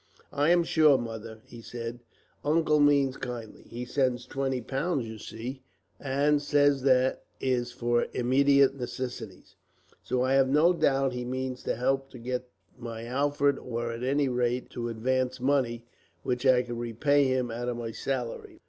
"And 0.31 0.41
I'm 0.41 0.63
sure, 0.63 0.97
Mother," 0.97 1.41
he 1.45 1.61
said, 1.61 1.99
"Uncle 2.43 2.79
means 2.79 3.13
most 3.17 3.21
kindly. 3.21 3.61
He 3.69 3.85
sends 3.85 4.25
twenty 4.25 4.59
pounds, 4.59 5.07
you 5.07 5.19
see, 5.19 5.61
and 5.99 6.41
says 6.41 6.81
that 6.81 6.89
that 6.89 7.23
is 7.39 7.71
for 7.71 8.07
immediate 8.11 8.73
necessities; 8.73 9.55
so 10.01 10.23
I 10.23 10.33
have 10.33 10.49
no 10.49 10.73
doubt 10.73 11.13
he 11.13 11.23
means 11.23 11.61
to 11.65 11.75
help 11.75 12.09
to 12.09 12.17
get 12.17 12.49
my 12.79 13.05
outfit, 13.05 13.59
or 13.59 13.91
at 13.91 14.01
any 14.03 14.27
rate 14.27 14.71
to 14.71 14.89
advance 14.89 15.39
money, 15.39 15.85
which 16.23 16.47
I 16.47 16.63
can 16.63 16.77
repay 16.79 17.25
him 17.25 17.51
out 17.51 17.69
of 17.69 17.77
my 17.77 17.91
salary. 17.91 18.59